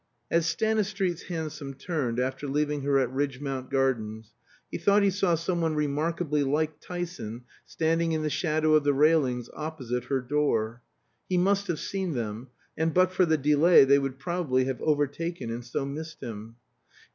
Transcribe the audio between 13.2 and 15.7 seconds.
the delay they would probably have overtaken and